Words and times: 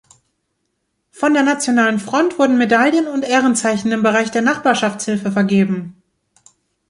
Von 1.11 1.35
der 1.35 1.43
Nationalen 1.43 1.99
Front 1.99 2.39
wurden 2.39 2.57
Medaillen 2.57 3.05
und 3.05 3.21
Ehrenzeichen 3.23 3.91
im 3.91 4.01
Bereich 4.01 4.31
der 4.31 4.41
Nachbarschaftshilfe 4.41 5.31
vergeben. 5.31 6.01